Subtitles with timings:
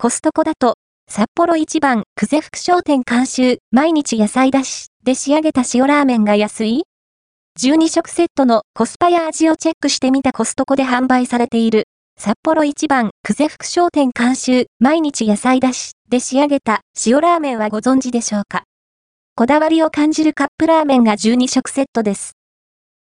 [0.00, 0.74] コストコだと、
[1.10, 6.84] 札幌一番、久世福商店監修、毎日野菜だし、で仕上げた塩ラーメンが安い
[7.58, 18.62] ?12 食セットのコスパや味をチェックしてみたコストコで販売されている、札幌一番、久世福商店監修、毎日野菜だし、で仕上げた塩ラーメンはご存知でしょうか？
[19.34, 22.34] こだわりを感じるカップラーメンが12食セットです。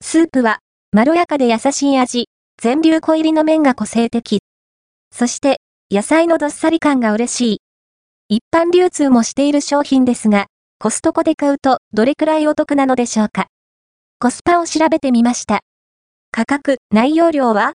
[0.01, 0.61] スープは、
[0.93, 2.29] まろやかで優しい味、
[2.63, 4.43] 全粒粉入りの麺が個性的。
[5.13, 5.59] そして、
[5.95, 7.61] 野菜のどっさり感が嬉しい。
[8.29, 10.47] 一般流通もしている商品ですが、
[10.81, 13.47] コストコで買うとどれくらいお得なのでしょうか。
[14.19, 15.61] コスパを調べてみました。
[16.33, 17.75] 価格、内容量は？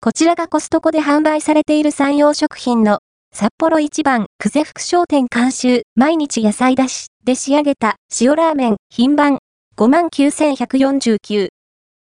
[0.00, 3.00] こちらがコストコで販売されている産業食品の
[3.34, 9.38] 札幌一番、久世福商店監修、毎日野菜だし、で仕上げた、塩ラーメン、品番、
[9.76, 11.48] 59,149。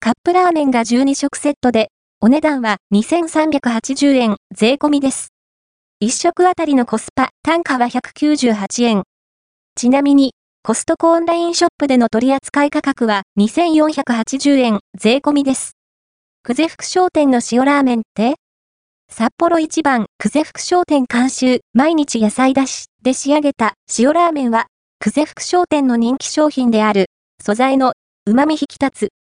[0.01, 1.91] カップラーメンが12食セットで、
[2.23, 5.33] お値段は2,380円、税込みです。
[6.05, 9.05] 1食あたりのコスパ、単価は198円。
[9.75, 15.79] ちなみに、コストコオンラインショップでの取扱い価格は2,480円、税込みです。
[16.43, 18.35] 久世福商店の塩ラーメンって？
[19.11, 24.67] 札幌一番、久世福商店監修、毎日野菜だし、で仕上げた塩ラーメンは、
[25.03, 27.07] 久世福商店の人気商品である、
[27.43, 27.95] 素材の
[28.27, 29.20] 旨味引き立つ。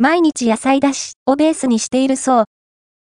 [0.00, 2.44] 毎日野菜だしをベースにしているそう。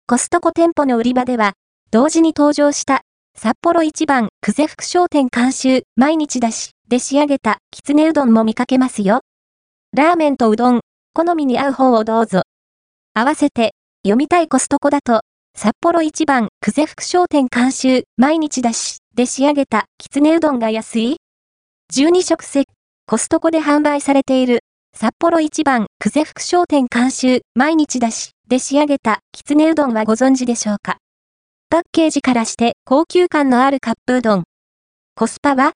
[0.07, 1.53] コストコ店舗の売り場では、
[1.91, 3.03] 同時に登場した、
[3.37, 9.21] 札幌一番、久世福商店監修、毎日だし、で仕上げた、きつねうどんも見かけますよ。
[9.95, 10.81] ラーメンとうどん、
[11.13, 12.45] 好みに合う方をどうぞ。
[13.13, 15.21] 合わせて、読みたいコストコだと、
[15.55, 21.17] 札幌一番、久世福商店監修、毎日だし、で仕上げた、きつねうどんが安い
[21.93, 22.65] ?12 食セ
[23.07, 24.61] コストコで販売されている、
[25.01, 30.97] 札幌一番、久世福商店監修、毎日だし、で仕上げた、きつねうどんはご存知でしょうか？
[31.71, 34.45] パッケージからして高級感のあるカップうどん。
[35.15, 35.71] コスパは？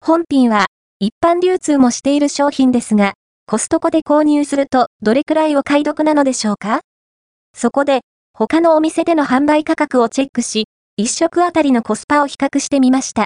[0.00, 0.66] 本品は
[1.00, 3.14] 一般流通もしている商品ですが、
[3.48, 6.78] コストコで購入するとどれくらいお買い得なのでしょうか？
[7.56, 8.02] そこで、
[8.34, 10.66] 他のお店での販売価格をチェックし、
[11.00, 13.22] 1食あたりのコスパを比較してみました。